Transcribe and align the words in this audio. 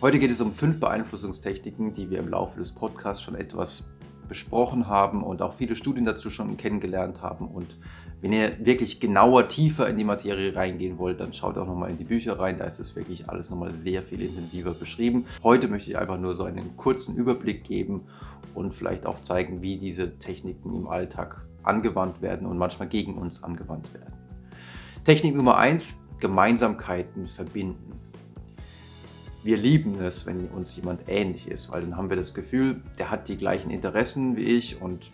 Heute 0.00 0.20
geht 0.20 0.30
es 0.30 0.40
um 0.40 0.52
fünf 0.52 0.78
Beeinflussungstechniken, 0.78 1.92
die 1.92 2.08
wir 2.08 2.20
im 2.20 2.28
Laufe 2.28 2.56
des 2.56 2.70
Podcasts 2.70 3.20
schon 3.20 3.34
etwas 3.34 3.90
besprochen 4.28 4.86
haben 4.86 5.24
und 5.24 5.42
auch 5.42 5.54
viele 5.54 5.74
Studien 5.74 6.04
dazu 6.04 6.30
schon 6.30 6.56
kennengelernt 6.56 7.20
haben. 7.20 7.48
Und 7.48 7.76
wenn 8.20 8.32
ihr 8.32 8.64
wirklich 8.64 9.00
genauer, 9.00 9.48
tiefer 9.48 9.88
in 9.88 9.98
die 9.98 10.04
Materie 10.04 10.54
reingehen 10.54 10.98
wollt, 10.98 11.18
dann 11.18 11.32
schaut 11.32 11.58
auch 11.58 11.66
nochmal 11.66 11.90
in 11.90 11.98
die 11.98 12.04
Bücher 12.04 12.38
rein. 12.38 12.58
Da 12.58 12.64
ist 12.66 12.78
es 12.78 12.94
wirklich 12.94 13.28
alles 13.28 13.50
nochmal 13.50 13.74
sehr 13.74 14.04
viel 14.04 14.22
intensiver 14.22 14.72
beschrieben. 14.72 15.26
Heute 15.42 15.66
möchte 15.66 15.90
ich 15.90 15.98
einfach 15.98 16.20
nur 16.20 16.36
so 16.36 16.44
einen 16.44 16.76
kurzen 16.76 17.16
Überblick 17.16 17.64
geben 17.64 18.02
und 18.54 18.74
vielleicht 18.74 19.04
auch 19.04 19.18
zeigen, 19.22 19.62
wie 19.62 19.78
diese 19.78 20.16
Techniken 20.20 20.74
im 20.74 20.86
Alltag 20.86 21.44
angewandt 21.64 22.22
werden 22.22 22.46
und 22.46 22.56
manchmal 22.56 22.86
gegen 22.86 23.18
uns 23.18 23.42
angewandt 23.42 23.92
werden. 23.92 24.14
Technik 25.04 25.34
Nummer 25.34 25.56
eins: 25.56 25.98
Gemeinsamkeiten 26.20 27.26
verbinden 27.26 27.98
wir 29.42 29.56
lieben 29.56 30.00
es, 30.00 30.26
wenn 30.26 30.48
uns 30.48 30.74
jemand 30.76 31.08
ähnlich 31.08 31.48
ist, 31.48 31.70
weil 31.70 31.82
dann 31.82 31.96
haben 31.96 32.10
wir 32.10 32.16
das 32.16 32.34
Gefühl, 32.34 32.82
der 32.98 33.10
hat 33.10 33.28
die 33.28 33.36
gleichen 33.36 33.70
Interessen 33.70 34.36
wie 34.36 34.44
ich 34.44 34.80
und 34.80 35.10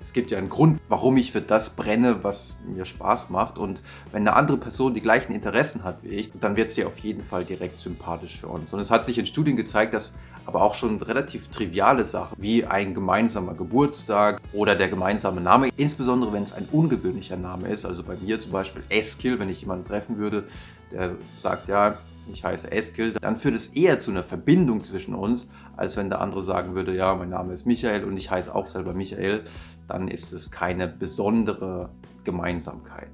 es 0.00 0.12
gibt 0.12 0.30
ja 0.30 0.38
einen 0.38 0.48
Grund, 0.48 0.80
warum 0.88 1.16
ich 1.16 1.32
für 1.32 1.40
das 1.40 1.74
brenne, 1.74 2.22
was 2.22 2.56
mir 2.66 2.84
Spaß 2.84 3.30
macht. 3.30 3.58
Und 3.58 3.80
wenn 4.12 4.22
eine 4.22 4.36
andere 4.36 4.56
Person 4.56 4.94
die 4.94 5.00
gleichen 5.00 5.32
Interessen 5.32 5.82
hat 5.82 6.02
wie 6.02 6.10
ich, 6.10 6.30
dann 6.40 6.56
wird 6.56 6.70
sie 6.70 6.84
auf 6.84 6.98
jeden 7.00 7.22
Fall 7.24 7.44
direkt 7.44 7.80
sympathisch 7.80 8.38
für 8.38 8.46
uns. 8.46 8.72
Und 8.72 8.80
es 8.80 8.90
hat 8.90 9.04
sich 9.06 9.18
in 9.18 9.26
Studien 9.26 9.56
gezeigt, 9.56 9.94
dass 9.94 10.16
aber 10.46 10.62
auch 10.62 10.74
schon 10.74 11.02
relativ 11.02 11.48
triviale 11.48 12.06
Sachen 12.06 12.40
wie 12.40 12.64
ein 12.64 12.94
gemeinsamer 12.94 13.52
Geburtstag 13.52 14.40
oder 14.54 14.76
der 14.76 14.88
gemeinsame 14.88 15.42
Name, 15.42 15.68
insbesondere 15.76 16.32
wenn 16.32 16.44
es 16.44 16.54
ein 16.54 16.68
ungewöhnlicher 16.72 17.36
Name 17.36 17.68
ist, 17.68 17.84
also 17.84 18.02
bei 18.02 18.16
mir 18.16 18.38
zum 18.38 18.52
Beispiel 18.52 18.82
Eskil, 18.88 19.38
wenn 19.38 19.50
ich 19.50 19.60
jemanden 19.60 19.86
treffen 19.86 20.16
würde, 20.16 20.44
der 20.90 21.16
sagt, 21.36 21.68
ja, 21.68 21.98
ich 22.32 22.44
heiße 22.44 22.70
Eskil, 22.70 23.12
dann 23.12 23.36
führt 23.36 23.54
es 23.54 23.68
eher 23.68 23.98
zu 23.98 24.10
einer 24.10 24.22
Verbindung 24.22 24.82
zwischen 24.82 25.14
uns, 25.14 25.52
als 25.76 25.96
wenn 25.96 26.10
der 26.10 26.20
andere 26.20 26.42
sagen 26.42 26.74
würde, 26.74 26.94
ja, 26.94 27.14
mein 27.14 27.30
Name 27.30 27.52
ist 27.52 27.66
Michael 27.66 28.04
und 28.04 28.16
ich 28.16 28.30
heiße 28.30 28.54
auch 28.54 28.66
selber 28.66 28.94
Michael, 28.94 29.44
dann 29.86 30.08
ist 30.08 30.32
es 30.32 30.50
keine 30.50 30.88
besondere 30.88 31.90
Gemeinsamkeit. 32.24 33.08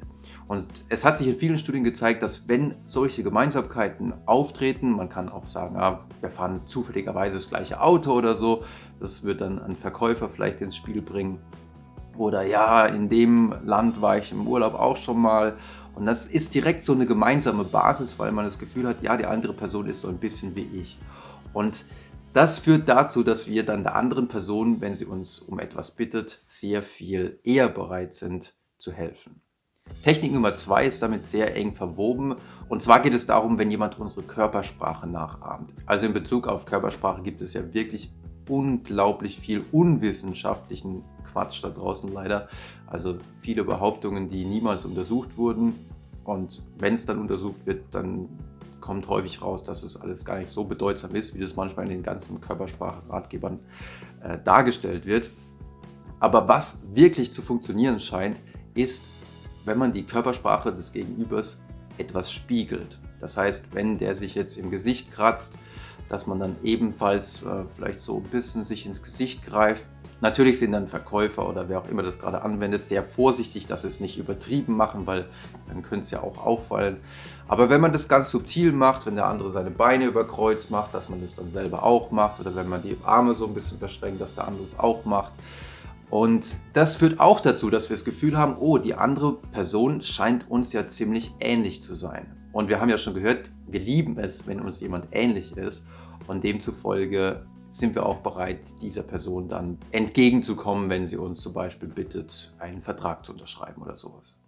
Und 0.47 0.69
es 0.89 1.05
hat 1.05 1.19
sich 1.19 1.29
in 1.29 1.35
vielen 1.37 1.59
Studien 1.59 1.85
gezeigt, 1.85 2.23
dass 2.23 2.49
wenn 2.49 2.75
solche 2.85 3.23
Gemeinsamkeiten 3.23 4.13
auftreten, 4.27 4.91
man 4.91 5.09
kann 5.09 5.31
auch 5.31 5.47
sagen, 5.47 5.77
ah, 5.77 6.01
wir 6.21 6.31
fahren 6.31 6.63
zufälligerweise 6.67 7.37
das 7.37 7.49
gleiche 7.49 7.81
Auto 7.81 8.13
oder 8.13 8.35
so, 8.35 8.65
das 9.01 9.25
wird 9.25 9.41
dann 9.41 9.59
ein 9.59 9.77
Verkäufer 9.77 10.29
vielleicht 10.29 10.61
ins 10.61 10.77
Spiel 10.77 11.01
bringen. 11.01 11.39
Oder 12.17 12.43
ja, 12.43 12.87
in 12.87 13.09
dem 13.09 13.55
Land 13.65 14.01
war 14.01 14.19
ich 14.19 14.33
im 14.33 14.47
Urlaub 14.47 14.75
auch 14.75 14.97
schon 14.97 15.21
mal 15.21 15.57
und 15.95 16.07
das 16.07 16.27
ist 16.27 16.55
direkt 16.55 16.83
so 16.83 16.93
eine 16.93 17.07
gemeinsame 17.07 17.65
Basis, 17.65 18.19
weil 18.19 18.33
man 18.33 18.45
das 18.45 18.59
Gefühl 18.59 18.89
hat, 18.89 19.03
ja, 19.03 19.17
die 19.17 19.27
andere 19.27 19.53
Person 19.53 19.87
ist 19.87 20.01
so 20.01 20.09
ein 20.09 20.19
bisschen 20.19 20.57
wie 20.57 20.69
ich. 20.75 20.99
Und 21.53 21.85
das 22.33 22.59
führt 22.59 22.89
dazu, 22.89 23.23
dass 23.23 23.47
wir 23.47 23.65
dann 23.65 23.85
der 23.85 23.95
anderen 23.95 24.27
Person, 24.27 24.81
wenn 24.81 24.97
sie 24.97 25.05
uns 25.05 25.39
um 25.39 25.61
etwas 25.61 25.93
bittet, 25.93 26.43
sehr 26.47 26.83
viel 26.83 27.39
eher 27.45 27.69
bereit 27.69 28.15
sind 28.15 28.55
zu 28.77 28.91
helfen. 28.91 29.41
Technik 30.03 30.33
Nummer 30.33 30.55
zwei 30.57 30.87
ist 30.87 31.01
damit 31.03 31.23
sehr 31.23 31.55
eng 31.55 31.73
verwoben. 31.73 32.37
Und 32.69 32.83
zwar 32.83 33.01
geht 33.01 33.15
es 33.15 33.27
darum, 33.27 33.59
wenn 33.59 33.71
jemand 33.71 34.01
unsere 34.01 34.27
Körpersprache 34.27 35.07
nachahmt. 35.07 35.73
Also 35.87 36.07
in 36.07 36.13
Bezug 36.13 36.49
auf 36.49 36.65
Körpersprache 36.65 37.23
gibt 37.23 37.41
es 37.41 37.55
ja 37.55 37.73
wirklich 37.73 38.11
unglaublich 38.49 39.39
viel 39.39 39.65
unwissenschaftlichen 39.73 41.05
Quatsch 41.35 41.63
da 41.63 41.69
draußen 41.69 42.11
leider. 42.13 42.49
Also 42.87 43.19
viele 43.41 43.65
Behauptungen, 43.65 44.31
die 44.31 44.45
niemals 44.45 44.85
untersucht 44.85 45.37
wurden. 45.37 45.75
Und 46.23 46.63
wenn 46.79 46.95
es 46.95 47.05
dann 47.05 47.19
untersucht 47.19 47.67
wird, 47.67 47.83
dann 47.91 48.29
kommt 48.81 49.09
häufig 49.09 49.43
raus, 49.43 49.65
dass 49.65 49.83
es 49.83 50.01
alles 50.01 50.25
gar 50.25 50.39
nicht 50.39 50.51
so 50.51 50.65
bedeutsam 50.65 51.15
ist, 51.15 51.35
wie 51.35 51.41
das 51.41 51.57
manchmal 51.57 51.87
in 51.87 51.91
den 51.91 52.03
ganzen 52.03 52.41
Körpersprache-Ratgebern 52.41 53.59
äh, 54.23 54.39
dargestellt 54.45 55.07
wird. 55.07 55.29
Aber 56.21 56.49
was 56.49 56.83
wirklich 56.95 57.33
zu 57.33 57.43
funktionieren 57.43 57.99
scheint, 57.99 58.39
ist, 58.75 59.07
wenn 59.65 59.79
man 59.79 59.93
die 59.93 60.05
Körpersprache 60.05 60.73
des 60.73 60.93
Gegenübers 60.93 61.65
etwas 61.99 62.31
spiegelt. 62.31 62.99
Das 63.21 63.37
heißt, 63.37 63.75
wenn 63.75 63.99
der 63.99 64.15
sich 64.15 64.35
jetzt 64.35 64.57
im 64.57 64.71
Gesicht 64.71 65.13
kratzt, 65.13 65.57
dass 66.09 66.27
man 66.27 66.39
dann 66.39 66.57
ebenfalls 66.63 67.43
äh, 67.43 67.65
vielleicht 67.75 68.01
so 68.01 68.19
ein 68.19 68.25
bisschen 68.25 68.65
sich 68.65 68.87
ins 68.87 69.03
Gesicht 69.03 69.45
greift, 69.45 69.87
Natürlich 70.21 70.59
sind 70.59 70.73
dann 70.73 70.87
Verkäufer 70.87 71.49
oder 71.49 71.69
wer 71.69 71.81
auch 71.81 71.89
immer 71.89 72.03
das 72.03 72.19
gerade 72.19 72.43
anwendet 72.43 72.85
sehr 72.85 73.03
vorsichtig, 73.03 73.67
dass 73.67 73.83
sie 73.83 73.89
es 73.89 74.01
nicht 74.01 74.19
übertrieben 74.19 74.77
machen, 74.77 75.07
weil 75.07 75.27
dann 75.69 75.83
könnte 75.83 76.05
es 76.05 76.11
ja 76.11 76.23
auch 76.23 76.39
auffallen. 76.39 76.99
Aber 77.47 77.69
wenn 77.69 77.81
man 77.81 77.93
das 77.93 78.09
ganz 78.09 78.31
subtil 78.31 78.73
macht, 78.73 79.05
wenn 79.07 79.17
der 79.17 79.27
andere 79.27 79.53
seine 79.53 79.71
Beine 79.71 80.07
über 80.07 80.27
Kreuz 80.27 80.71
macht, 80.71 80.95
dass 80.95 81.09
man 81.09 81.21
das 81.21 81.35
dann 81.37 81.51
selber 81.51 81.83
auch 81.83 82.11
macht 82.11 82.41
oder 82.41 82.55
wenn 82.55 82.69
man 82.69 82.83
die 82.83 82.97
Arme 83.05 83.35
so 83.35 83.47
ein 83.47 83.55
bisschen 83.55 83.79
verschränkt, 83.79 84.21
dass 84.21 84.35
der 84.35 84.49
andere 84.49 84.65
es 84.65 84.79
auch 84.79 85.05
macht. 85.05 85.33
Und 86.11 86.57
das 86.73 86.97
führt 86.97 87.21
auch 87.21 87.41
dazu, 87.41 87.71
dass 87.71 87.91
wir 87.91 87.97
das 87.97 88.05
Gefühl 88.05 88.39
haben, 88.39 88.57
oh, 88.59 88.79
die 88.79 88.95
andere 88.95 89.35
Person 89.53 90.01
scheint 90.01 90.49
uns 90.51 90.73
ja 90.73 90.87
ziemlich 90.87 91.33
ähnlich 91.41 91.83
zu 91.83 91.95
sein. 91.95 92.27
Und 92.53 92.69
wir 92.69 92.81
haben 92.81 92.89
ja 92.89 92.99
schon 92.99 93.15
gehört, 93.15 93.51
wir 93.67 93.81
lieben 93.81 94.19
es, 94.19 94.47
wenn 94.47 94.61
uns 94.61 94.81
jemand 94.81 95.09
ähnlich 95.11 95.57
ist. 95.57 95.85
Und 96.29 96.45
demzufolge 96.45 97.45
sind 97.75 97.97
wir 97.97 98.07
auch 98.07 98.19
bereit, 98.19 98.61
dieser 98.81 99.03
Person 99.03 99.49
dann 99.49 99.79
entgegenzukommen, 99.91 100.89
wenn 100.91 101.09
sie 101.09 101.17
uns 101.17 101.41
zum 101.41 101.55
Beispiel 101.55 101.89
bittet, 101.89 102.55
einen 102.61 102.83
Vertrag 102.83 103.25
zu 103.27 103.33
unterschreiben 103.33 103.83
oder 103.83 103.97
sowas. 103.97 104.41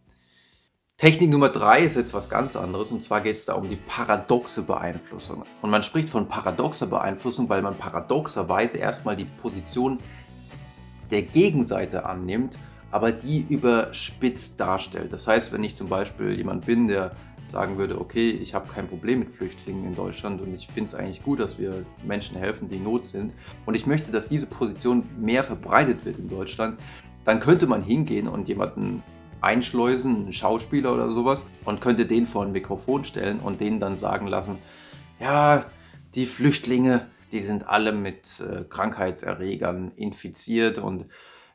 Technik 0.96 1.30
Nummer 1.30 1.48
drei 1.48 1.80
ist 1.80 1.96
jetzt 1.96 2.14
was 2.14 2.30
ganz 2.30 2.54
anderes 2.54 2.92
und 2.92 3.02
zwar 3.02 3.20
geht 3.20 3.34
es 3.34 3.44
da 3.44 3.54
um 3.54 3.68
die 3.68 3.76
paradoxe 3.76 4.64
Beeinflussung. 4.64 5.42
Und 5.60 5.70
man 5.70 5.82
spricht 5.82 6.08
von 6.08 6.28
paradoxer 6.28 6.86
Beeinflussung, 6.86 7.48
weil 7.48 7.62
man 7.62 7.76
paradoxerweise 7.76 8.78
erstmal 8.78 9.16
die 9.16 9.26
Position 9.42 9.98
der 11.10 11.22
Gegenseite 11.22 12.06
annimmt, 12.06 12.56
aber 12.92 13.10
die 13.10 13.44
überspitzt 13.48 14.60
darstellt. 14.60 15.12
Das 15.12 15.26
heißt, 15.26 15.52
wenn 15.52 15.64
ich 15.64 15.74
zum 15.74 15.88
Beispiel 15.88 16.30
jemand 16.38 16.64
bin, 16.64 16.86
der 16.86 17.16
sagen 17.50 17.78
würde, 17.78 18.00
okay, 18.00 18.30
ich 18.30 18.54
habe 18.54 18.68
kein 18.72 18.88
Problem 18.88 19.20
mit 19.20 19.30
Flüchtlingen 19.30 19.84
in 19.84 19.96
Deutschland 19.96 20.40
und 20.40 20.54
ich 20.54 20.66
finde 20.66 20.88
es 20.88 20.94
eigentlich 20.94 21.22
gut, 21.22 21.40
dass 21.40 21.58
wir 21.58 21.84
Menschen 22.04 22.36
helfen, 22.36 22.68
die 22.68 22.76
in 22.76 22.84
Not 22.84 23.06
sind 23.06 23.32
und 23.64 23.74
ich 23.74 23.86
möchte, 23.86 24.12
dass 24.12 24.28
diese 24.28 24.46
Position 24.46 25.04
mehr 25.18 25.44
verbreitet 25.44 26.04
wird 26.04 26.18
in 26.18 26.28
Deutschland, 26.28 26.78
dann 27.24 27.40
könnte 27.40 27.66
man 27.66 27.82
hingehen 27.82 28.28
und 28.28 28.48
jemanden 28.48 29.02
einschleusen, 29.40 30.16
einen 30.16 30.32
Schauspieler 30.32 30.94
oder 30.94 31.10
sowas 31.10 31.44
und 31.64 31.80
könnte 31.80 32.06
den 32.06 32.26
vor 32.26 32.44
ein 32.44 32.52
Mikrofon 32.52 33.04
stellen 33.04 33.40
und 33.40 33.60
denen 33.60 33.80
dann 33.80 33.96
sagen 33.96 34.26
lassen, 34.26 34.58
ja, 35.20 35.66
die 36.14 36.26
Flüchtlinge, 36.26 37.06
die 37.32 37.40
sind 37.40 37.68
alle 37.68 37.92
mit 37.92 38.40
äh, 38.40 38.64
Krankheitserregern 38.64 39.92
infiziert 39.96 40.78
und 40.78 41.06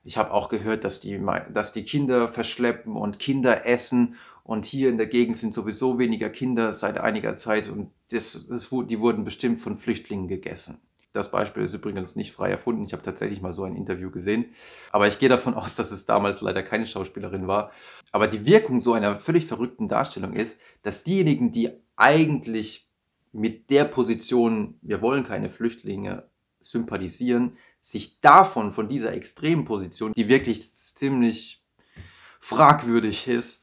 ich 0.04 0.18
habe 0.18 0.32
auch 0.32 0.50
gehört, 0.50 0.84
dass 0.84 1.00
die, 1.00 1.22
dass 1.54 1.74
die 1.74 1.84
Kinder 1.84 2.28
verschleppen 2.28 2.96
und 2.96 3.20
Kinder 3.20 3.66
essen 3.68 4.16
und 4.44 4.66
hier 4.66 4.90
in 4.90 4.98
der 4.98 5.08
Gegend 5.08 5.38
sind 5.38 5.54
sowieso 5.54 6.00
weniger 6.00 6.30
Kinder 6.30 6.74
seit 6.74 7.00
einiger 7.00 7.36
Zeit 7.36 7.70
und 7.70 7.92
das, 8.12 8.48
das, 8.48 8.70
die 8.70 9.00
wurden 9.00 9.24
bestimmt 9.24 9.62
von 9.62 9.78
Flüchtlingen 9.78 10.28
gegessen. 10.28 10.80
Das 11.14 11.30
Beispiel 11.30 11.64
ist 11.64 11.74
übrigens 11.74 12.16
nicht 12.16 12.32
frei 12.32 12.52
erfunden. 12.52 12.84
Ich 12.84 12.94
habe 12.94 13.04
tatsächlich 13.04 13.42
mal 13.42 13.52
so 13.52 13.66
ein 13.66 13.76
Interview 13.76 14.12
gesehen. 14.12 14.46
Aber 14.92 15.08
ich 15.08 15.20
gehe 15.20 15.28
davon 15.28 15.54
aus, 15.56 15.76
dass 15.76 15.92
es 15.92 16.06
damals 16.06 16.42
leider 16.42 16.64
keine 16.64 16.88
Schauspielerin 16.88 17.48
war. 17.48 17.72
Aber 18.12 18.28
die 18.28 18.46
Wirkung 18.46 18.80
so 18.80 18.94
einer 18.94 19.18
völlig 19.18 19.46
verrückten 19.46 19.90
Darstellung 19.90 20.34
ist, 20.34 20.62
dass 20.84 21.04
diejenigen, 21.04 21.52
die 21.52 21.70
eigentlich 21.96 22.90
mit 23.34 23.70
der 23.70 23.86
Position, 23.86 24.78
wir 24.82 25.02
wollen 25.02 25.26
keine 25.26 25.50
Flüchtlinge, 25.50 26.24
sympathisieren, 26.60 27.58
sich 27.82 28.22
davon, 28.22 28.72
von 28.72 28.88
dieser 28.88 29.14
extremen 29.14 29.66
Position, 29.66 30.14
die 30.16 30.28
wirklich 30.28 30.68
ziemlich 30.70 31.64
fragwürdig 32.40 33.28
ist, 33.28 33.61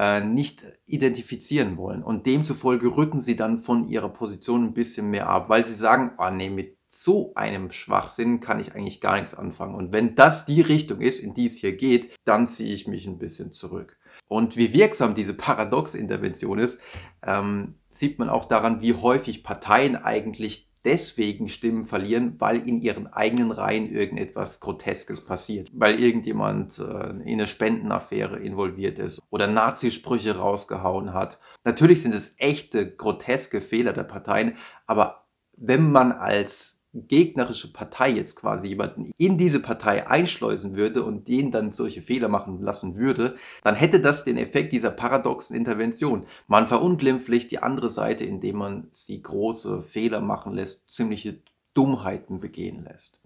äh, 0.00 0.22
nicht 0.22 0.64
identifizieren 0.86 1.76
wollen. 1.76 2.02
Und 2.02 2.24
demzufolge 2.24 2.96
rücken 2.96 3.20
sie 3.20 3.36
dann 3.36 3.58
von 3.58 3.86
ihrer 3.86 4.08
Position 4.08 4.64
ein 4.64 4.72
bisschen 4.72 5.10
mehr 5.10 5.28
ab, 5.28 5.50
weil 5.50 5.62
sie 5.62 5.74
sagen, 5.74 6.12
oh 6.16 6.30
nee, 6.30 6.48
mit 6.48 6.78
so 6.88 7.34
einem 7.34 7.70
Schwachsinn 7.70 8.40
kann 8.40 8.60
ich 8.60 8.74
eigentlich 8.74 9.02
gar 9.02 9.16
nichts 9.16 9.34
anfangen. 9.34 9.74
Und 9.74 9.92
wenn 9.92 10.16
das 10.16 10.46
die 10.46 10.62
Richtung 10.62 11.02
ist, 11.02 11.20
in 11.20 11.34
die 11.34 11.46
es 11.46 11.58
hier 11.58 11.76
geht, 11.76 12.12
dann 12.24 12.48
ziehe 12.48 12.74
ich 12.74 12.88
mich 12.88 13.06
ein 13.06 13.18
bisschen 13.18 13.52
zurück. 13.52 13.98
Und 14.26 14.56
wie 14.56 14.72
wirksam 14.72 15.14
diese 15.14 15.34
Paradox-Intervention 15.34 16.58
ist, 16.58 16.80
ähm, 17.22 17.74
sieht 17.90 18.18
man 18.18 18.30
auch 18.30 18.46
daran, 18.46 18.80
wie 18.80 18.94
häufig 18.94 19.44
Parteien 19.44 19.96
eigentlich 19.96 20.69
deswegen 20.84 21.48
Stimmen 21.48 21.84
verlieren, 21.86 22.36
weil 22.38 22.66
in 22.66 22.80
ihren 22.80 23.06
eigenen 23.06 23.50
Reihen 23.50 23.90
irgendetwas 23.90 24.60
Groteskes 24.60 25.24
passiert. 25.24 25.68
Weil 25.72 26.00
irgendjemand 26.00 26.78
äh, 26.78 27.10
in 27.10 27.34
eine 27.34 27.46
Spendenaffäre 27.46 28.38
involviert 28.38 28.98
ist 28.98 29.22
oder 29.30 29.46
Nazisprüche 29.46 30.36
rausgehauen 30.36 31.12
hat. 31.12 31.38
Natürlich 31.64 32.02
sind 32.02 32.14
es 32.14 32.36
echte, 32.38 32.94
groteske 32.94 33.60
Fehler 33.60 33.92
der 33.92 34.04
Parteien, 34.04 34.56
aber 34.86 35.26
wenn 35.56 35.92
man 35.92 36.12
als 36.12 36.79
gegnerische 36.92 37.72
Partei 37.72 38.10
jetzt 38.10 38.34
quasi 38.36 38.68
jemanden 38.68 39.12
in 39.16 39.38
diese 39.38 39.60
Partei 39.60 40.08
einschleusen 40.08 40.74
würde 40.74 41.04
und 41.04 41.28
den 41.28 41.52
dann 41.52 41.72
solche 41.72 42.02
Fehler 42.02 42.28
machen 42.28 42.60
lassen 42.60 42.96
würde, 42.96 43.36
dann 43.62 43.76
hätte 43.76 44.00
das 44.00 44.24
den 44.24 44.36
Effekt 44.36 44.72
dieser 44.72 44.90
paradoxen 44.90 45.56
Intervention. 45.56 46.26
Man 46.48 46.66
verunglimpflicht 46.66 47.50
die 47.50 47.62
andere 47.62 47.88
Seite, 47.88 48.24
indem 48.24 48.56
man 48.56 48.88
sie 48.90 49.22
große 49.22 49.82
Fehler 49.82 50.20
machen 50.20 50.52
lässt, 50.52 50.90
ziemliche 50.90 51.38
Dummheiten 51.74 52.40
begehen 52.40 52.84
lässt. 52.84 53.22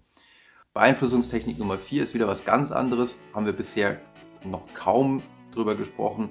Beeinflussungstechnik 0.73 1.57
Nummer 1.57 1.79
4 1.79 2.03
ist 2.03 2.13
wieder 2.13 2.27
was 2.27 2.45
ganz 2.45 2.71
anderes, 2.71 3.19
haben 3.33 3.45
wir 3.45 3.53
bisher 3.53 3.99
noch 4.43 4.61
kaum 4.73 5.23
drüber 5.53 5.75
gesprochen. 5.75 6.29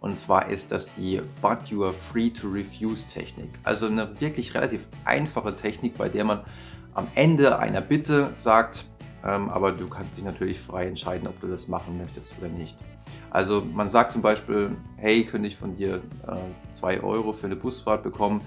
Und 0.00 0.18
zwar 0.18 0.48
ist 0.48 0.72
das 0.72 0.88
die 0.94 1.20
But 1.42 1.66
You 1.66 1.84
Are 1.84 1.92
Free 1.92 2.30
to 2.30 2.48
Refuse 2.48 3.06
Technik. 3.10 3.50
Also 3.64 3.86
eine 3.86 4.18
wirklich 4.20 4.54
relativ 4.54 4.86
einfache 5.04 5.54
Technik, 5.56 5.98
bei 5.98 6.08
der 6.08 6.24
man 6.24 6.44
am 6.94 7.08
Ende 7.14 7.58
einer 7.58 7.80
Bitte 7.80 8.30
sagt, 8.34 8.84
ähm, 9.24 9.50
aber 9.50 9.72
du 9.72 9.88
kannst 9.88 10.16
dich 10.16 10.24
natürlich 10.24 10.60
frei 10.60 10.86
entscheiden, 10.86 11.28
ob 11.28 11.40
du 11.40 11.46
das 11.46 11.68
machen 11.68 11.98
möchtest 11.98 12.34
oder 12.38 12.48
nicht. 12.48 12.76
Also 13.30 13.62
man 13.62 13.88
sagt 13.88 14.12
zum 14.12 14.22
Beispiel, 14.22 14.76
hey, 14.96 15.24
könnte 15.24 15.48
ich 15.48 15.56
von 15.56 15.76
dir 15.76 16.02
2 16.72 16.94
äh, 16.94 17.00
Euro 17.00 17.32
für 17.32 17.46
eine 17.46 17.56
Busfahrt 17.56 18.02
bekommen? 18.02 18.40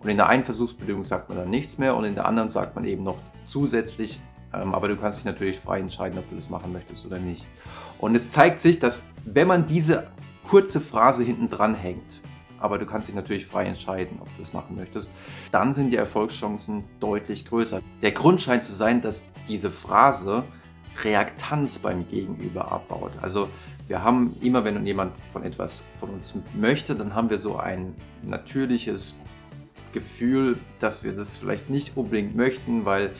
Und 0.00 0.10
in 0.10 0.16
der 0.16 0.28
einen 0.28 0.44
Versuchsbedingung 0.44 1.04
sagt 1.04 1.28
man 1.28 1.38
dann 1.38 1.50
nichts 1.50 1.78
mehr 1.78 1.96
und 1.96 2.04
in 2.04 2.14
der 2.14 2.26
anderen 2.26 2.50
sagt 2.50 2.76
man 2.76 2.84
eben 2.84 3.02
noch 3.02 3.18
zusätzlich, 3.46 4.20
ähm, 4.54 4.74
aber 4.74 4.88
du 4.88 4.96
kannst 4.96 5.18
dich 5.18 5.24
natürlich 5.24 5.58
frei 5.58 5.80
entscheiden, 5.80 6.18
ob 6.18 6.28
du 6.30 6.36
das 6.36 6.48
machen 6.48 6.72
möchtest 6.72 7.04
oder 7.06 7.18
nicht. 7.18 7.46
Und 7.98 8.14
es 8.14 8.30
zeigt 8.30 8.60
sich, 8.60 8.78
dass 8.78 9.06
wenn 9.24 9.48
man 9.48 9.66
diese 9.66 10.06
kurze 10.48 10.80
Phrase 10.80 11.24
hinten 11.24 11.50
dran 11.50 11.74
hängt, 11.74 12.20
aber 12.60 12.78
du 12.78 12.86
kannst 12.86 13.08
dich 13.08 13.14
natürlich 13.14 13.46
frei 13.46 13.64
entscheiden, 13.64 14.18
ob 14.20 14.26
du 14.28 14.42
das 14.42 14.52
machen 14.52 14.76
möchtest, 14.76 15.10
dann 15.52 15.74
sind 15.74 15.90
die 15.90 15.96
Erfolgschancen 15.96 16.84
deutlich 17.00 17.46
größer. 17.46 17.80
Der 18.02 18.12
Grund 18.12 18.40
scheint 18.40 18.64
zu 18.64 18.72
sein, 18.72 19.02
dass 19.02 19.26
diese 19.48 19.70
Phrase 19.70 20.44
Reaktanz 21.02 21.78
beim 21.78 22.08
Gegenüber 22.08 22.72
abbaut. 22.72 23.12
Also 23.20 23.48
wir 23.88 24.02
haben 24.02 24.36
immer, 24.40 24.64
wenn 24.64 24.84
jemand 24.86 25.12
von 25.32 25.44
etwas 25.44 25.84
von 26.00 26.10
uns 26.10 26.34
möchte, 26.54 26.94
dann 26.94 27.14
haben 27.14 27.30
wir 27.30 27.38
so 27.38 27.56
ein 27.56 27.94
natürliches 28.22 29.18
Gefühl, 29.92 30.58
dass 30.80 31.04
wir 31.04 31.12
das 31.12 31.36
vielleicht 31.36 31.70
nicht 31.70 31.96
unbedingt 31.96 32.36
möchten, 32.36 32.84
weil 32.84 33.12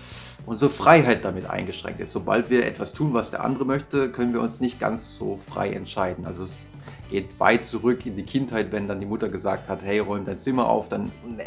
unsere 0.44 0.71
Freiheit 0.71 1.25
damit 1.25 1.47
eingeschränkt 1.47 2.00
ist. 2.00 2.12
Sobald 2.12 2.50
wir 2.50 2.67
etwas 2.67 2.93
tun, 2.93 3.15
was 3.15 3.31
der 3.31 3.44
andere 3.44 3.65
möchte, 3.65 4.11
können 4.11 4.32
wir 4.32 4.41
uns 4.41 4.61
nicht 4.61 4.79
ganz 4.79 5.17
so 5.17 5.37
frei 5.37 5.71
entscheiden. 5.71 6.27
Also 6.27 6.44
es 6.44 6.65
geht 7.11 7.38
weit 7.41 7.67
zurück 7.67 8.05
in 8.06 8.17
die 8.17 8.25
Kindheit, 8.25 8.73
wenn 8.73 8.88
dann 8.88 9.00
die 9.00 9.06
Mutter 9.06 9.29
gesagt 9.29 9.69
hat, 9.69 9.81
hey, 9.82 9.99
räum 9.99 10.25
dein 10.25 10.38
Zimmer 10.38 10.69
auf, 10.69 10.88
dann, 10.88 11.12
nee, 11.26 11.43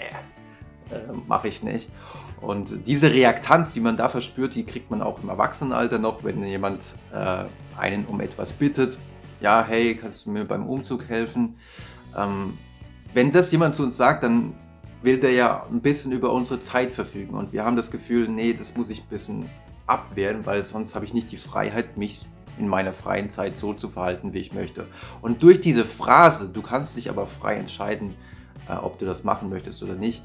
äh, 0.91 1.13
mache 1.27 1.47
ich 1.47 1.63
nicht. 1.63 1.89
Und 2.41 2.87
diese 2.87 3.11
Reaktanz, 3.11 3.73
die 3.73 3.81
man 3.81 3.97
da 3.97 4.07
verspürt, 4.09 4.55
die 4.55 4.63
kriegt 4.63 4.89
man 4.89 5.01
auch 5.01 5.21
im 5.21 5.29
Erwachsenenalter 5.29 5.99
noch, 5.99 6.23
wenn 6.23 6.43
jemand 6.43 6.81
äh, 7.13 7.45
einen 7.77 8.05
um 8.05 8.21
etwas 8.21 8.53
bittet. 8.53 8.97
Ja, 9.41 9.65
hey, 9.65 9.95
kannst 9.95 10.25
du 10.25 10.31
mir 10.31 10.45
beim 10.45 10.65
Umzug 10.67 11.07
helfen? 11.09 11.57
Ähm, 12.17 12.57
wenn 13.13 13.31
das 13.31 13.51
jemand 13.51 13.75
zu 13.75 13.83
uns 13.83 13.97
sagt, 13.97 14.23
dann 14.23 14.53
will 15.01 15.19
der 15.19 15.31
ja 15.31 15.65
ein 15.69 15.81
bisschen 15.81 16.11
über 16.11 16.31
unsere 16.31 16.61
Zeit 16.61 16.91
verfügen. 16.91 17.35
Und 17.35 17.53
wir 17.53 17.63
haben 17.65 17.75
das 17.75 17.91
Gefühl, 17.91 18.27
nee, 18.27 18.53
das 18.53 18.75
muss 18.75 18.89
ich 18.89 19.01
ein 19.01 19.09
bisschen 19.09 19.49
abwehren, 19.87 20.45
weil 20.45 20.63
sonst 20.65 20.95
habe 20.95 21.05
ich 21.05 21.13
nicht 21.13 21.31
die 21.31 21.37
Freiheit, 21.37 21.97
mich 21.97 22.25
in 22.59 22.67
meiner 22.67 22.93
freien 22.93 23.31
Zeit 23.31 23.57
so 23.57 23.73
zu 23.73 23.89
verhalten, 23.89 24.33
wie 24.33 24.39
ich 24.39 24.53
möchte. 24.53 24.87
Und 25.21 25.41
durch 25.41 25.61
diese 25.61 25.85
Phrase, 25.85 26.49
du 26.49 26.61
kannst 26.61 26.97
dich 26.97 27.09
aber 27.09 27.25
frei 27.25 27.55
entscheiden, 27.55 28.15
äh, 28.67 28.73
ob 28.73 28.99
du 28.99 29.05
das 29.05 29.23
machen 29.23 29.49
möchtest 29.49 29.81
oder 29.83 29.95
nicht, 29.95 30.21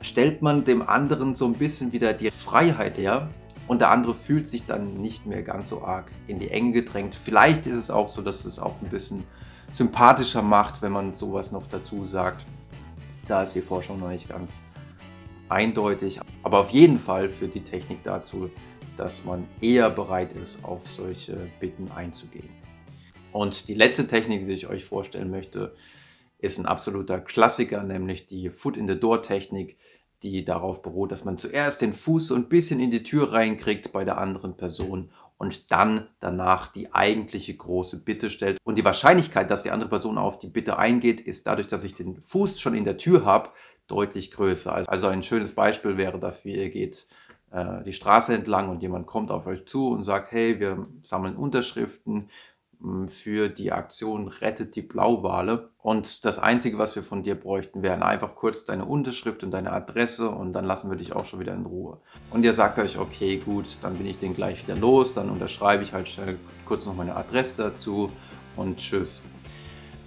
stellt 0.00 0.42
man 0.42 0.64
dem 0.64 0.86
anderen 0.86 1.34
so 1.34 1.46
ein 1.46 1.54
bisschen 1.54 1.92
wieder 1.92 2.12
die 2.12 2.30
Freiheit 2.30 2.98
her 2.98 3.28
und 3.66 3.80
der 3.80 3.90
andere 3.90 4.14
fühlt 4.14 4.48
sich 4.48 4.66
dann 4.66 4.94
nicht 4.94 5.26
mehr 5.26 5.42
ganz 5.42 5.70
so 5.70 5.82
arg 5.82 6.10
in 6.26 6.38
die 6.38 6.50
Enge 6.50 6.72
gedrängt. 6.72 7.14
Vielleicht 7.14 7.66
ist 7.66 7.76
es 7.76 7.90
auch 7.90 8.08
so, 8.08 8.22
dass 8.22 8.44
es 8.44 8.58
auch 8.58 8.80
ein 8.80 8.88
bisschen 8.88 9.24
sympathischer 9.72 10.42
macht, 10.42 10.80
wenn 10.82 10.92
man 10.92 11.14
sowas 11.14 11.52
noch 11.52 11.66
dazu 11.66 12.06
sagt. 12.06 12.44
Da 13.26 13.42
ist 13.42 13.54
die 13.54 13.60
Forschung 13.60 14.00
noch 14.00 14.08
nicht 14.08 14.28
ganz 14.28 14.62
eindeutig, 15.48 16.20
aber 16.42 16.60
auf 16.60 16.70
jeden 16.70 16.98
Fall 16.98 17.28
führt 17.28 17.54
die 17.54 17.64
Technik 17.64 18.02
dazu, 18.04 18.50
dass 18.98 19.24
man 19.24 19.46
eher 19.60 19.90
bereit 19.90 20.32
ist, 20.34 20.64
auf 20.64 20.90
solche 20.90 21.50
Bitten 21.60 21.90
einzugehen. 21.90 22.48
Und 23.32 23.68
die 23.68 23.74
letzte 23.74 24.08
Technik, 24.08 24.46
die 24.46 24.52
ich 24.52 24.66
euch 24.66 24.84
vorstellen 24.84 25.30
möchte, 25.30 25.74
ist 26.38 26.58
ein 26.58 26.66
absoluter 26.66 27.20
Klassiker, 27.20 27.82
nämlich 27.82 28.26
die 28.26 28.50
Foot 28.50 28.76
in 28.76 28.88
the 28.88 28.98
Door 28.98 29.22
Technik, 29.22 29.76
die 30.22 30.44
darauf 30.44 30.82
beruht, 30.82 31.12
dass 31.12 31.24
man 31.24 31.38
zuerst 31.38 31.80
den 31.80 31.92
Fuß 31.92 32.28
so 32.28 32.34
ein 32.34 32.48
bisschen 32.48 32.80
in 32.80 32.90
die 32.90 33.04
Tür 33.04 33.32
reinkriegt 33.32 33.92
bei 33.92 34.04
der 34.04 34.18
anderen 34.18 34.56
Person 34.56 35.10
und 35.36 35.70
dann 35.70 36.08
danach 36.18 36.66
die 36.66 36.92
eigentliche 36.92 37.54
große 37.54 38.02
Bitte 38.02 38.28
stellt. 38.28 38.58
Und 38.64 38.76
die 38.76 38.84
Wahrscheinlichkeit, 38.84 39.50
dass 39.50 39.62
die 39.62 39.70
andere 39.70 39.88
Person 39.88 40.18
auf 40.18 40.40
die 40.40 40.48
Bitte 40.48 40.78
eingeht, 40.78 41.20
ist 41.20 41.46
dadurch, 41.46 41.68
dass 41.68 41.84
ich 41.84 41.94
den 41.94 42.20
Fuß 42.20 42.58
schon 42.58 42.74
in 42.74 42.84
der 42.84 42.98
Tür 42.98 43.24
habe, 43.24 43.50
deutlich 43.86 44.32
größer. 44.32 44.88
Also 44.88 45.06
ein 45.06 45.22
schönes 45.22 45.52
Beispiel 45.52 45.96
wäre 45.96 46.18
dafür, 46.18 46.54
ihr 46.54 46.70
geht 46.70 47.06
äh, 47.50 47.82
die 47.84 47.92
Straße 47.92 48.34
entlang 48.34 48.68
und 48.68 48.82
jemand 48.82 49.06
kommt 49.06 49.30
auf 49.30 49.46
euch 49.46 49.66
zu 49.66 49.88
und 49.88 50.02
sagt, 50.02 50.32
hey, 50.32 50.60
wir 50.60 50.86
sammeln 51.02 51.36
Unterschriften 51.36 52.28
hm, 52.80 53.08
für 53.08 53.48
die 53.48 53.72
Aktion 53.72 54.28
Rettet 54.28 54.76
die 54.76 54.82
Blauwale. 54.82 55.70
Und 55.78 56.24
das 56.24 56.38
Einzige, 56.38 56.78
was 56.78 56.94
wir 56.94 57.02
von 57.02 57.22
dir 57.22 57.34
bräuchten, 57.34 57.82
wären 57.82 58.02
einfach 58.02 58.34
kurz 58.34 58.64
deine 58.64 58.84
Unterschrift 58.84 59.42
und 59.42 59.50
deine 59.50 59.72
Adresse 59.72 60.28
und 60.30 60.52
dann 60.52 60.66
lassen 60.66 60.90
wir 60.90 60.98
dich 60.98 61.14
auch 61.14 61.24
schon 61.24 61.40
wieder 61.40 61.54
in 61.54 61.64
Ruhe. 61.64 61.98
Und 62.30 62.44
ihr 62.44 62.52
sagt 62.52 62.78
euch, 62.78 62.98
okay, 62.98 63.38
gut, 63.38 63.78
dann 63.82 63.96
bin 63.96 64.06
ich 64.06 64.18
den 64.18 64.34
gleich 64.34 64.62
wieder 64.62 64.76
los, 64.76 65.14
dann 65.14 65.30
unterschreibe 65.30 65.82
ich 65.84 65.94
halt 65.94 66.08
schnell 66.08 66.38
kurz 66.66 66.84
noch 66.84 66.94
meine 66.94 67.16
Adresse 67.16 67.62
dazu 67.62 68.10
und 68.56 68.76
tschüss. 68.76 69.22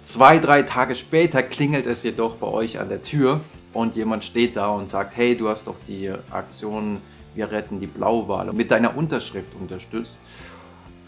Zwei, 0.04 0.38
drei 0.38 0.62
Tage 0.62 0.94
später 0.94 1.42
klingelt 1.42 1.86
es 1.86 2.02
jedoch 2.02 2.36
bei 2.36 2.46
euch 2.46 2.78
an 2.78 2.88
der 2.88 3.02
Tür 3.02 3.40
und 3.72 3.96
jemand 3.96 4.24
steht 4.24 4.56
da 4.56 4.68
und 4.70 4.88
sagt, 4.88 5.16
hey, 5.16 5.36
du 5.36 5.48
hast 5.48 5.66
doch 5.66 5.78
die 5.86 6.12
Aktion 6.30 7.00
wir 7.34 7.50
retten 7.50 7.80
die 7.80 7.86
Blauwale 7.86 8.52
mit 8.52 8.70
deiner 8.70 8.96
Unterschrift 8.96 9.54
unterstützt. 9.58 10.22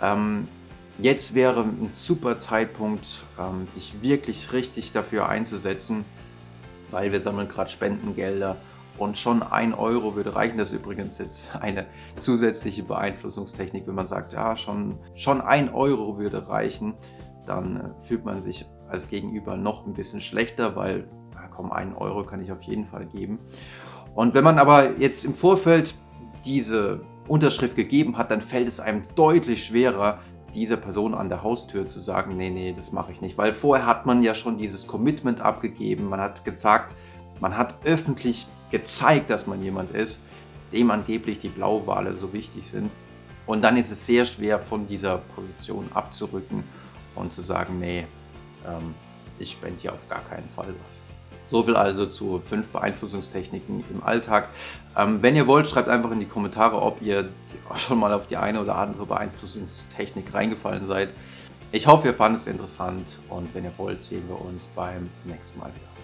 Ähm, 0.01 0.49
jetzt 0.99 1.35
wäre 1.35 1.63
ein 1.63 1.91
super 1.95 2.39
Zeitpunkt, 2.39 3.25
ähm, 3.39 3.67
dich 3.77 4.03
wirklich 4.03 4.53
richtig 4.53 4.93
dafür 4.93 5.29
einzusetzen, 5.29 6.05
weil 6.91 7.13
wir 7.13 7.21
sammeln 7.21 7.49
gerade 7.49 7.71
Spendengelder 7.71 8.57
und 8.99 9.19
schon 9.19 9.43
ein 9.43 9.75
Euro 9.75 10.15
würde 10.15 10.35
reichen. 10.35 10.59
Das 10.59 10.71
ist 10.71 10.81
übrigens 10.81 11.19
jetzt 11.19 11.57
eine 11.57 11.87
zusätzliche 12.19 12.85
Beeinflussungstechnik, 12.85 13.87
wenn 13.87 13.95
man 13.95 14.09
sagt, 14.09 14.33
ja, 14.33 14.57
schon, 14.57 14.99
schon 15.15 15.41
ein 15.41 15.73
Euro 15.75 16.19
würde 16.19 16.49
reichen, 16.49 16.95
dann 17.47 17.77
äh, 17.77 18.05
fühlt 18.07 18.25
man 18.25 18.41
sich 18.41 18.67
als 18.89 19.09
Gegenüber 19.09 19.57
noch 19.57 19.87
ein 19.87 19.95
bisschen 19.95 20.21
schlechter, 20.21 20.77
weil, 20.77 21.09
na 21.33 21.49
komm, 21.49 21.73
ein 21.73 21.95
Euro 21.97 22.25
kann 22.25 22.41
ich 22.41 22.53
auf 22.53 22.63
jeden 22.63 22.87
Fall 22.87 23.07
geben. 23.07 23.39
Und 24.15 24.35
wenn 24.35 24.45
man 24.45 24.59
aber 24.59 24.99
jetzt 24.99 25.25
im 25.25 25.35
Vorfeld 25.35 25.95
diese 26.45 27.05
Unterschrift 27.29 27.77
gegeben 27.77 28.19
hat, 28.19 28.31
dann 28.31 28.41
fällt 28.41 28.69
es 28.69 28.81
einem 28.81 29.03
deutlich 29.15 29.65
schwerer, 29.65 30.21
dieser 30.55 30.77
Person 30.77 31.15
an 31.15 31.29
der 31.29 31.43
Haustür 31.43 31.89
zu 31.89 32.01
sagen, 32.01 32.37
nee, 32.37 32.51
nee, 32.51 32.75
das 32.77 32.93
mache 32.93 33.13
ich 33.13 33.21
nicht. 33.21 33.37
Weil 33.37 33.53
vorher 33.53 33.87
hat 33.87 34.07
man 34.07 34.23
ja 34.23 34.35
schon 34.35 34.57
dieses 34.57 34.87
Commitment 34.87 35.41
abgegeben, 35.41 36.09
man 36.09 36.21
hat 36.21 36.45
gesagt, 36.45 36.95
man 37.41 37.57
hat 37.57 37.85
öffentlich 37.85 38.47
gezeigt, 38.71 39.31
dass 39.31 39.47
man 39.47 39.63
jemand 39.63 39.91
ist, 39.91 40.23
dem 40.73 40.91
angeblich 40.91 41.41
die 41.41 41.49
Blauwale 41.49 42.15
so 42.15 42.33
wichtig 42.33 42.69
sind. 42.69 42.91
Und 43.47 43.63
dann 43.63 43.77
ist 43.77 43.91
es 43.91 44.07
sehr 44.07 44.25
schwer, 44.25 44.59
von 44.59 44.87
dieser 44.87 45.19
Position 45.19 45.89
abzurücken 45.93 46.65
und 47.15 47.33
zu 47.33 47.43
sagen, 47.43 47.79
nee, 47.79 48.07
ähm, 48.67 48.95
ich 49.39 49.53
spende 49.53 49.81
hier 49.81 49.93
auf 49.93 50.09
gar 50.09 50.23
keinen 50.25 50.49
Fall 50.49 50.75
was. 50.87 51.14
So 51.47 51.63
viel 51.63 51.77
also 51.77 52.07
zu 52.07 52.41
fünf 52.41 52.69
Beeinflussungstechniken 52.69 53.85
im 53.91 54.03
Alltag. 54.03 54.49
Ähm, 54.97 55.23
wenn 55.23 55.37
ihr 55.37 55.47
wollt, 55.47 55.69
schreibt 55.69 55.89
einfach 55.89 56.11
in 56.11 56.21
die 56.21 56.27
Kommentare, 56.27 56.81
ob 56.81 57.03
ihr 57.03 57.29
schon 57.77 57.99
mal 57.99 58.13
auf 58.13 58.27
die 58.27 58.37
eine 58.37 58.61
oder 58.61 58.77
andere 58.77 59.07
Beeinflussungstechnik 59.07 60.33
reingefallen 60.33 60.87
seid. 60.87 61.11
Ich 61.73 61.87
hoffe, 61.87 62.09
ihr 62.09 62.15
fandet 62.15 62.43
es 62.43 62.47
interessant 62.47 63.19
und 63.29 63.53
wenn 63.55 63.65
ihr 63.65 63.73
wollt, 63.77 64.03
sehen 64.03 64.23
wir 64.29 64.41
uns 64.41 64.67
beim 64.77 65.11
nächsten 65.25 65.59
Mal 65.59 65.71
wieder. 65.75 66.04